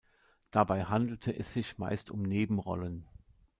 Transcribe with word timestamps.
Dabei 0.49 0.85
handelte 0.85 1.31
es 1.37 1.53
sich 1.53 1.77
meist 1.77 2.09
um 2.09 2.23
Nebenrollen. 2.23 3.07